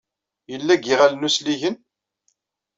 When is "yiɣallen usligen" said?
0.87-1.75